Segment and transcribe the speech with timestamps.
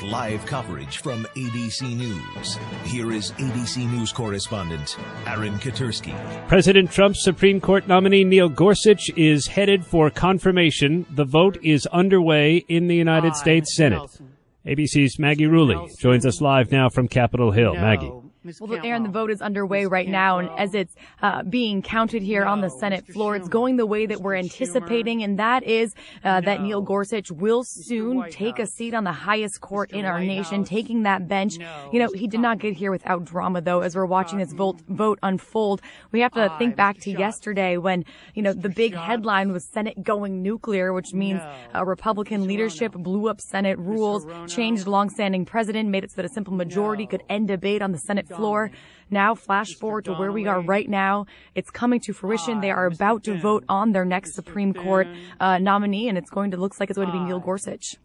[0.00, 2.58] Is live coverage from ABC News.
[2.84, 4.96] Here is ABC News correspondent
[5.26, 6.14] Aaron Katersky.
[6.48, 11.06] President Trump's Supreme Court nominee Neil Gorsuch is headed for confirmation.
[11.10, 14.20] The vote is underway in the United States Senate.
[14.66, 17.74] ABC's Maggie Rulli joins us live now from Capitol Hill.
[17.74, 18.12] Maggie.
[18.42, 22.44] Well, Aaron, the vote is underway right now, and as it's uh, being counted here
[22.44, 25.94] on the Senate floor, it's going the way that we're anticipating, and that is
[26.24, 30.20] uh, that Neil Gorsuch will soon take a seat on the highest court in our
[30.20, 31.58] nation, taking that bench.
[31.92, 33.80] You know, he did not get here without drama, though.
[33.80, 38.06] As we're watching this vote vote unfold, we have to think back to yesterday when
[38.34, 41.42] you know the big headline was Senate going nuclear, which means
[41.74, 46.32] uh, Republican leadership blew up Senate rules, changed longstanding precedent, made it so that a
[46.32, 48.70] simple majority could end debate on the Senate floor.
[49.10, 51.26] Now, flash forward to where we are right now.
[51.54, 52.60] It's coming to fruition.
[52.60, 55.08] They are about to vote on their next Supreme Court
[55.40, 57.96] uh, nominee, and it's going to looks like it's going to be Neil Gorsuch.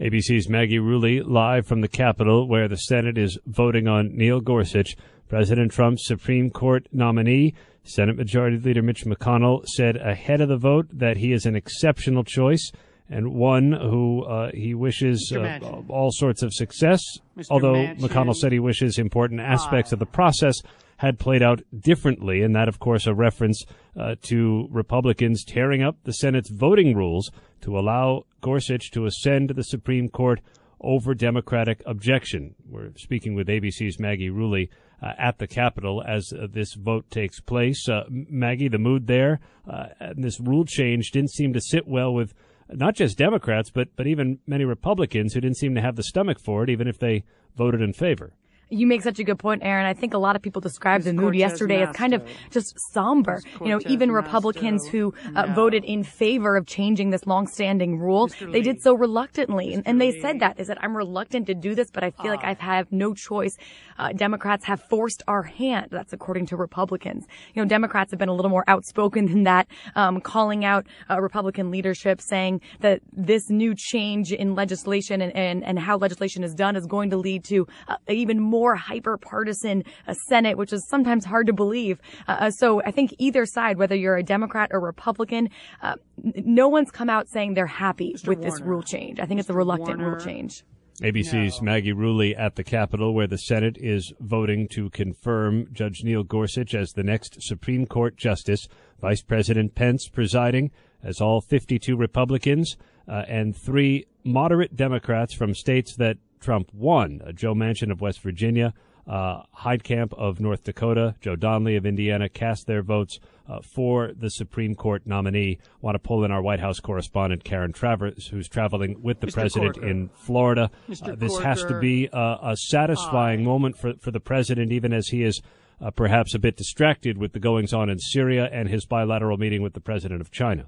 [0.00, 4.96] ABC's Maggie Rulli live from the Capitol, where the Senate is voting on Neil Gorsuch,
[5.28, 7.54] President Trump's Supreme Court nominee.
[7.84, 12.24] Senate Majority Leader Mitch McConnell said ahead of the vote that he is an exceptional
[12.24, 12.70] choice
[13.10, 15.58] and one who uh, he wishes uh,
[15.88, 17.02] all sorts of success.
[17.36, 17.46] Mr.
[17.50, 18.00] Although Manchin.
[18.00, 20.54] McConnell said he wishes important aspects of the process
[20.98, 23.64] had played out differently, and that, of course, a reference
[23.98, 27.30] uh, to Republicans tearing up the Senate's voting rules
[27.62, 30.40] to allow Gorsuch to ascend to the Supreme Court
[30.82, 32.54] over Democratic objection.
[32.68, 34.68] We're speaking with ABC's Maggie Rulli.
[35.02, 37.88] Uh, at the Capitol as uh, this vote takes place.
[37.88, 42.12] Uh, Maggie, the mood there, uh, and this rule change didn't seem to sit well
[42.12, 42.34] with
[42.72, 46.38] not just Democrats, but but even many Republicans who didn't seem to have the stomach
[46.38, 47.24] for it, even if they
[47.56, 48.32] voted in favor.
[48.72, 49.84] You make such a good point, Aaron.
[49.84, 52.22] I think a lot of people described the mood yesterday as kind of
[52.52, 53.42] just somber.
[53.60, 58.60] You know, even Republicans who uh, voted in favor of changing this longstanding rule, they
[58.60, 59.74] did so reluctantly.
[59.74, 60.56] And, and they said that.
[60.56, 63.56] They said, I'm reluctant to do this, but I feel like I have no choice.
[64.00, 65.88] Uh, Democrats have forced our hand.
[65.90, 67.26] That's according to Republicans.
[67.54, 71.20] You know, Democrats have been a little more outspoken than that, um, calling out uh,
[71.20, 76.54] Republican leadership, saying that this new change in legislation and, and, and how legislation is
[76.54, 80.88] done is going to lead to uh, even more hyper partisan uh, Senate, which is
[80.88, 82.00] sometimes hard to believe.
[82.26, 85.50] Uh, so I think either side, whether you're a Democrat or Republican,
[85.82, 88.28] uh, no one's come out saying they're happy Mr.
[88.28, 89.20] with this rule change.
[89.20, 90.16] I think it's a reluctant Warner.
[90.16, 90.64] rule change.
[91.00, 96.22] ABC's Maggie Rulli at the Capitol, where the Senate is voting to confirm Judge Neil
[96.22, 98.68] Gorsuch as the next Supreme Court Justice.
[99.00, 100.70] Vice President Pence presiding,
[101.02, 102.76] as all 52 Republicans
[103.08, 108.20] uh, and three moderate Democrats from states that Trump won uh, Joe Manchin of West
[108.20, 108.74] Virginia,
[109.10, 114.30] uh, Heitkamp of North Dakota, Joe Donnelly of Indiana cast their votes uh, for the
[114.30, 115.58] Supreme Court nominee.
[115.80, 119.34] Want to pull in our White House correspondent Karen Travers, who's traveling with the Mr.
[119.34, 119.88] president Corker.
[119.88, 120.70] in Florida.
[120.88, 125.08] Uh, this has to be a, a satisfying moment for for the president, even as
[125.08, 125.42] he is.
[125.82, 129.62] Uh, perhaps a bit distracted with the goings on in Syria and his bilateral meeting
[129.62, 130.66] with the president of China.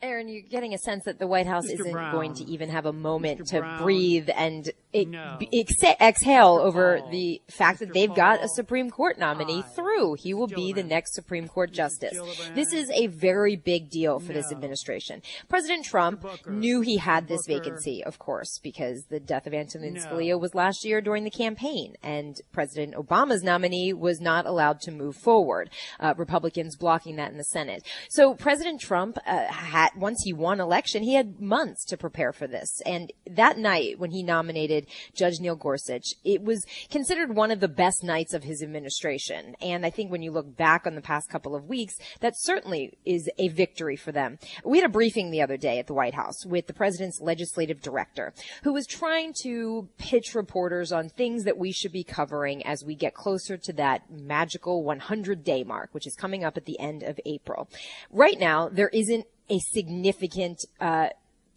[0.00, 1.74] Aaron, you're getting a sense that the White House Mr.
[1.80, 2.12] isn't Brown.
[2.12, 3.48] going to even have a moment Mr.
[3.50, 3.82] to Brown.
[3.82, 5.38] breathe and No.
[5.52, 6.64] ex- exhale Mr.
[6.64, 7.10] over Paul.
[7.10, 9.62] the fact that they've got a Supreme Court nominee Aye.
[9.74, 10.14] through.
[10.14, 12.16] He will be the next Supreme Court justice.
[12.16, 12.54] Gillibrand.
[12.54, 15.20] This is a very big deal for this administration.
[15.48, 20.00] President Trump knew he had this vacancy, of course, because the death of Antonin No.
[20.00, 24.92] Scalia was last year during the campaign, and President Obama's nominee was not allowed to
[24.92, 25.70] move forward.
[25.98, 27.82] Uh, Republicans blocking that in the Senate.
[28.08, 32.46] So President Trump uh, had once he won election, he had months to prepare for
[32.46, 32.80] this.
[32.86, 37.68] And that night, when he nominated Judge Neil Gorsuch, it was considered one of the
[37.68, 39.54] best nights of his administration.
[39.60, 42.98] And I think when you look back on the past couple of weeks, that certainly
[43.04, 44.38] is a victory for them.
[44.64, 47.80] We had a briefing the other day at the White House with the president's legislative
[47.80, 52.84] director, who was trying to pitch reporters on things that we should be covering as
[52.84, 56.78] we get closer to that magical 100 day mark, which is coming up at the
[56.78, 57.68] end of April.
[58.10, 61.08] Right now, there isn't a significant, uh,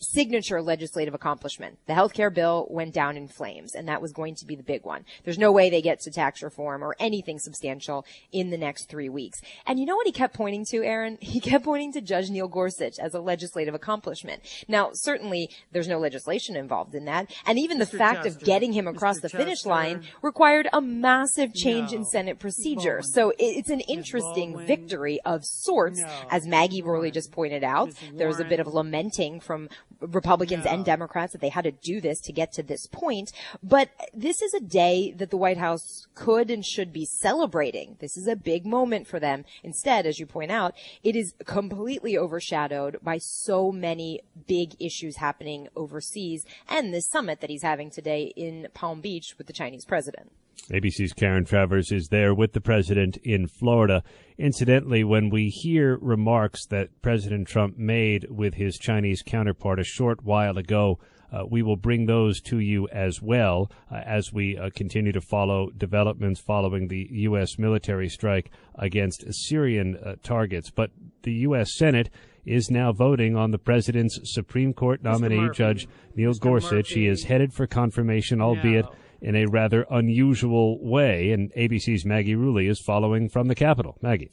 [0.02, 1.78] signature legislative accomplishment.
[1.88, 4.64] The health care bill went down in flames, and that was going to be the
[4.64, 5.06] big one.
[5.24, 9.10] There's no way they get to tax reform or anything substantial in the next three
[9.10, 9.42] weeks.
[9.66, 11.18] And you know what he kept pointing to, Aaron?
[11.32, 14.42] He kept pointing to Judge Neil Gorsuch as a legislative accomplishment.
[14.68, 17.34] Now, certainly there's no legislation involved in that.
[17.46, 17.98] And even the Mr.
[17.98, 19.22] fact Chester, of getting him across Mr.
[19.22, 23.02] the finish line required a massive change no, in Senate procedure.
[23.02, 27.92] So it's an interesting victory of sorts, no, as Maggie Rulli just pointed out.
[28.14, 29.70] There was a bit of lamenting from
[30.02, 30.72] Republicans no.
[30.72, 33.32] and Democrats that they had to do this to get to this point.
[33.64, 37.98] But this is a day that the White House could and should be celebrating.
[38.00, 39.46] This is a big moment for them.
[39.64, 45.68] Instead, as you point out, it is completely overshadowed by so many big issues happening
[45.76, 50.32] overseas and this summit that he's having today in Palm Beach with the Chinese president.
[50.72, 54.04] ABC's Karen Travers is there with the president in Florida.
[54.38, 60.24] Incidentally, when we hear remarks that President Trump made with his Chinese counterpart a short
[60.24, 60.98] while ago,
[61.32, 65.22] uh, we will bring those to you as well uh, as we uh, continue to
[65.22, 67.58] follow developments following the U.S.
[67.58, 70.70] military strike against Syrian uh, targets.
[70.70, 70.92] But
[71.24, 71.76] the U.S.
[71.76, 72.10] Senate
[72.46, 76.40] is now voting on the president's Supreme Court nominee, Judge Neil Mr.
[76.40, 76.92] Gorsuch.
[76.92, 77.02] Murphy.
[77.02, 78.86] He is headed for confirmation, albeit.
[78.86, 81.32] No in a rather unusual way.
[81.32, 83.98] And ABC's Maggie Rulli is following from the Capitol.
[84.02, 84.32] Maggie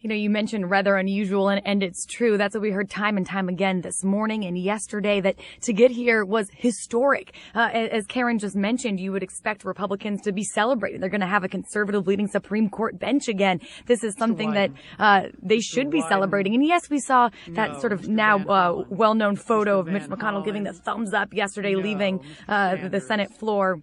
[0.00, 2.38] you know, you mentioned rather unusual and, and it's true.
[2.38, 5.90] That's what we heard time and time again this morning and yesterday that to get
[5.90, 7.34] here was historic.
[7.54, 11.00] Uh, as Karen just mentioned, you would expect Republicans to be celebrating.
[11.00, 13.60] They're going to have a conservative leading Supreme Court bench again.
[13.86, 16.54] This is something that, uh, they should be celebrating.
[16.54, 18.08] And yes, we saw that no, sort of Mr.
[18.08, 19.80] now, uh, well-known photo Mr.
[19.80, 20.44] of Mitch McConnell Hollen.
[20.44, 23.80] giving the thumbs up yesterday, no, leaving, uh, the Senate floor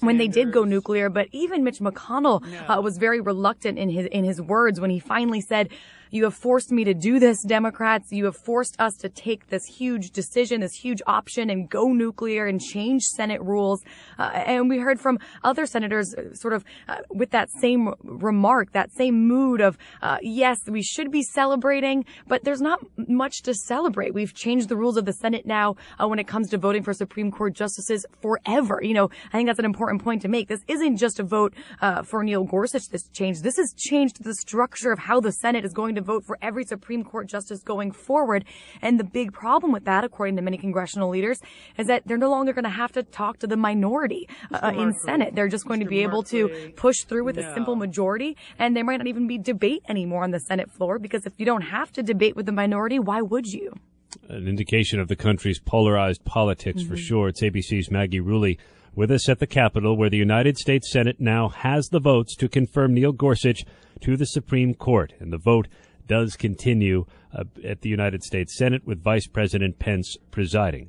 [0.00, 4.06] when they did go nuclear, but even Mitch McConnell uh, was very reluctant in his
[4.06, 5.68] in his words when he finally said,
[6.10, 8.12] you have forced me to do this, Democrats.
[8.12, 12.46] You have forced us to take this huge decision, this huge option and go nuclear
[12.46, 13.82] and change Senate rules.
[14.18, 18.72] Uh, and we heard from other senators uh, sort of uh, with that same remark,
[18.72, 23.54] that same mood of, uh, yes, we should be celebrating, but there's not much to
[23.54, 24.14] celebrate.
[24.14, 26.92] We've changed the rules of the Senate now uh, when it comes to voting for
[26.92, 28.80] Supreme Court justices forever.
[28.82, 30.48] You know, I think that's an important point to make.
[30.48, 33.40] This isn't just a vote uh, for Neil Gorsuch, this change.
[33.40, 36.64] This has changed the structure of how the Senate is going to vote for every
[36.64, 38.44] Supreme Court justice going forward.
[38.82, 41.40] And the big problem with that, according to many congressional leaders,
[41.76, 44.92] is that they're no longer going to have to talk to the minority uh, in
[45.04, 45.34] Senate.
[45.34, 45.84] They're just going Mr.
[45.84, 47.48] to be able to push through with no.
[47.48, 50.98] a simple majority, and there might not even be debate anymore on the Senate floor
[50.98, 53.72] because if you don't have to debate with the minority, why would you?
[54.28, 56.90] An indication of the country's polarized politics mm-hmm.
[56.90, 57.28] for sure.
[57.28, 58.58] It's ABC's Maggie Rulli
[58.96, 62.48] with us at the Capitol, where the United States Senate now has the votes to
[62.48, 63.64] confirm Neil Gorsuch
[64.00, 65.12] to the Supreme Court.
[65.20, 65.68] And the vote
[66.08, 70.88] does continue uh, at the United States Senate with Vice President Pence presiding.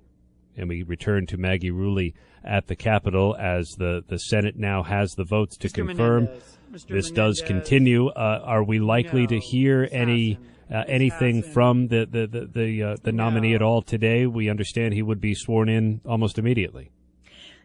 [0.56, 2.14] And we return to Maggie Rulli
[2.44, 5.74] at the Capitol as the, the Senate now has the votes to Mr.
[5.74, 6.86] confirm Menendez.
[6.90, 8.08] this does continue.
[8.08, 10.40] Uh, are we likely no, to hear any
[10.70, 13.56] uh, anything from the the the the, uh, the nominee no.
[13.56, 14.26] at all today?
[14.26, 16.92] We understand he would be sworn in almost immediately.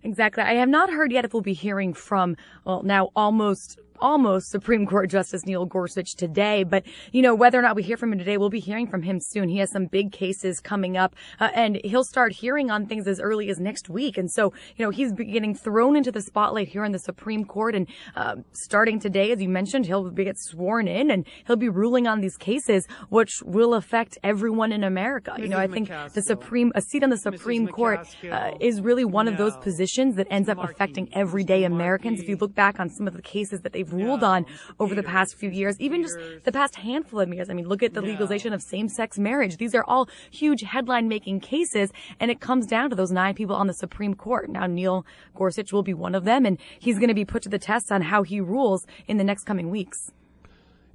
[0.02, 0.42] Exactly.
[0.42, 4.84] I have not heard yet if we'll be hearing from, well, now almost almost Supreme
[4.84, 6.64] Court Justice Neil Gorsuch today.
[6.64, 9.02] But, you know, whether or not we hear from him today, we'll be hearing from
[9.02, 9.48] him soon.
[9.48, 13.20] He has some big cases coming up, uh, and he'll start hearing on things as
[13.20, 14.18] early as next week.
[14.18, 17.74] And so, you know, he's getting thrown into the spotlight here in the Supreme Court.
[17.74, 21.68] And uh, starting today, as you mentioned, he'll be get sworn in and he'll be
[21.68, 25.32] ruling on these cases, which will affect everyone in America.
[25.32, 25.42] Mrs.
[25.42, 26.12] You know, I think McCaskill.
[26.14, 29.32] the Supreme, a seat on the Supreme Court uh, is really one no.
[29.32, 32.20] of those positions that ends up affecting everyday Americans.
[32.20, 34.46] If you look back on some of the cases that they've ruled on
[34.80, 37.50] over the past few years, even just the past handful of years.
[37.50, 39.56] I mean, look at the legalization of same-sex marriage.
[39.58, 43.66] These are all huge headline-making cases, and it comes down to those nine people on
[43.66, 44.50] the Supreme Court.
[44.50, 47.48] Now, Neil Gorsuch will be one of them, and he's going to be put to
[47.48, 50.10] the test on how he rules in the next coming weeks.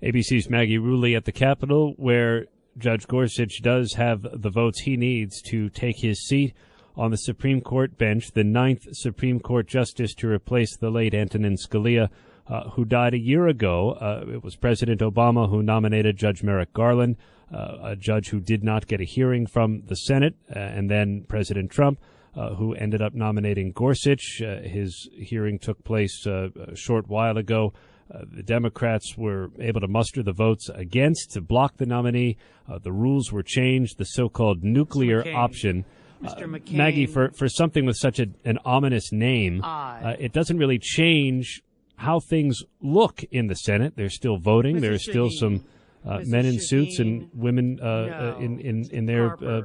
[0.03, 2.45] ABC's Maggie Rulli at the Capitol, where
[2.77, 6.53] Judge Gorsuch does have the votes he needs to take his seat
[6.95, 11.55] on the Supreme Court bench, the ninth Supreme Court justice to replace the late Antonin
[11.55, 12.09] Scalia,
[12.49, 13.91] uh, who died a year ago.
[13.91, 17.17] Uh, it was President Obama who nominated Judge Merrick Garland,
[17.53, 21.25] uh, a judge who did not get a hearing from the Senate, uh, and then
[21.27, 21.99] President Trump.
[22.35, 24.43] Uh, who ended up nominating Gorsuch?
[24.61, 27.73] his hearing took place a short while ago.
[28.13, 32.37] Uh, the Democrats were able to muster the votes against to block the nominee.
[32.69, 33.97] Uh, the rules were changed.
[33.97, 35.83] The so-called nuclear option.
[36.23, 36.43] Mr.
[36.43, 41.63] Uh, Maggie, for, for something with such a, an ominous name, it doesn't really change
[41.97, 43.93] how things look in the Senate.
[43.95, 44.77] They're still voting.
[44.77, 44.81] Mr.
[44.81, 45.65] There's still some
[46.05, 49.63] uh, men in suits and women uh, uh, in, in, in their uh,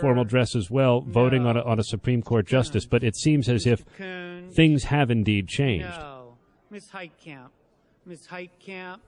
[0.00, 2.84] formal dress as well, voting on a, on a Supreme Court justice.
[2.84, 3.84] But it seems as if
[4.52, 5.86] things have indeed changed.
[5.88, 6.36] No.
[6.70, 6.88] Ms.
[6.92, 7.48] Heitkamp.
[8.04, 8.26] Ms.
[8.26, 8.98] Heitkamp.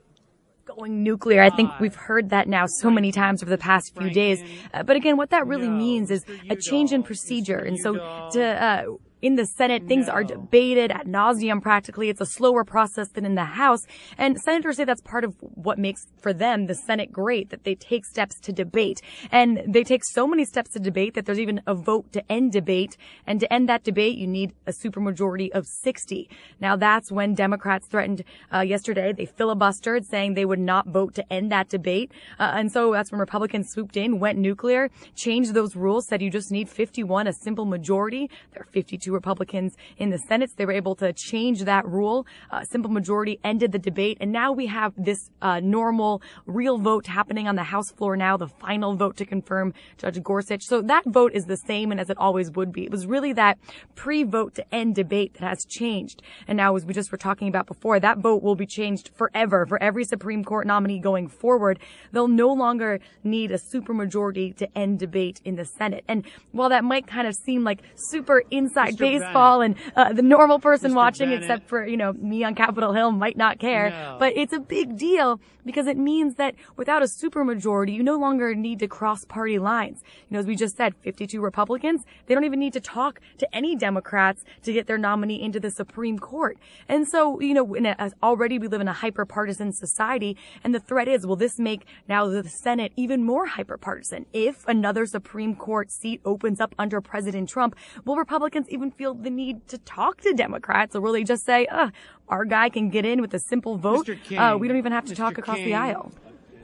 [0.65, 1.43] Going nuclear.
[1.43, 4.43] I think we've heard that now so many times over the past few days.
[4.73, 7.59] Uh, but again, what that really means is a change in procedure.
[7.59, 7.95] And so
[8.33, 8.85] to, uh,
[9.23, 10.15] in the Senate, things no.
[10.15, 12.09] are debated at nauseum practically.
[12.09, 13.87] It's a slower process than in the House.
[14.17, 17.75] And senators say that's part of what makes for them the Senate great, that they
[17.75, 19.01] take steps to debate.
[19.31, 22.53] And they take so many steps to debate that there's even a vote to end
[22.53, 22.97] debate.
[23.27, 26.29] And to end that debate, you need a supermajority of 60.
[26.61, 29.13] Now that's when Democrats threatened uh, yesterday.
[29.13, 32.13] They filibustered saying they would not vote to end that debate.
[32.39, 36.31] Uh, and so that's when Republicans swooped in, went nuclear, changed those rules, said you
[36.31, 38.31] just need 51, a simple majority.
[38.53, 40.51] There are 52 Republicans in the Senate.
[40.57, 42.27] They were able to change that rule.
[42.51, 44.19] Uh, simple majority ended the debate.
[44.21, 48.37] And now we have this uh, normal, real vote happening on the House floor now,
[48.37, 50.65] the final vote to confirm Judge Gorsuch.
[50.65, 52.85] So that vote is the same and as it always would be.
[52.85, 53.59] It was really that
[53.95, 56.23] pre-vote to end debate that has changed.
[56.47, 59.67] And now, as we just were talking about before, that vote will be changed forever
[59.67, 61.79] for every Supreme Court nominee going forward.
[62.13, 66.05] They'll no longer need a supermajority to end debate in the Senate.
[66.09, 69.79] And while that might kind of seem like super inside baseball Bennett.
[69.79, 70.97] and uh, the normal person Mr.
[70.97, 71.43] watching, Bennett.
[71.43, 73.91] except for, you know, me on Capitol Hill might not care.
[73.91, 74.17] No.
[74.19, 78.55] But it's a big deal because it means that without a supermajority, you no longer
[78.55, 80.03] need to cross party lines.
[80.29, 83.55] You know, as we just said, 52 Republicans, they don't even need to talk to
[83.55, 86.57] any Democrats to get their nominee into the Supreme Court.
[86.89, 91.07] And so, you know, a, already we live in a hyper-partisan society, and the threat
[91.07, 94.25] is, will this make now the Senate even more hyper-partisan?
[94.33, 97.77] If another Supreme Court seat opens up under President Trump,
[98.07, 101.45] will Republicans even even feel the need to talk to Democrats or will they just
[101.45, 101.91] say, uh,
[102.29, 104.09] our guy can get in with a simple vote?
[104.37, 105.17] Uh, we don't even have to Mr.
[105.17, 105.67] talk across King.
[105.67, 106.13] the aisle.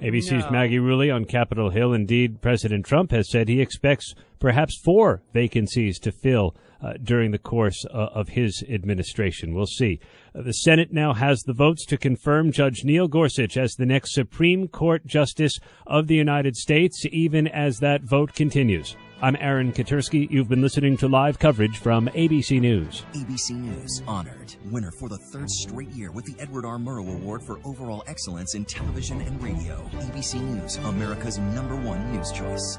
[0.03, 0.51] ABC's no.
[0.51, 1.93] Maggie Rulli on Capitol Hill.
[1.93, 7.39] Indeed, President Trump has said he expects perhaps four vacancies to fill uh, during the
[7.39, 9.55] course uh, of his administration.
[9.55, 10.01] We'll see.
[10.35, 14.13] Uh, the Senate now has the votes to confirm Judge Neil Gorsuch as the next
[14.13, 18.97] Supreme Court Justice of the United States, even as that vote continues.
[19.23, 20.31] I'm Aaron Katersky.
[20.31, 23.05] You've been listening to live coverage from ABC News.
[23.15, 26.79] ABC News honored winner for the third straight year with the Edward R.
[26.79, 29.77] Murrow Award for overall excellence in television and radio.
[29.95, 32.79] ABC News, America's number one news choice.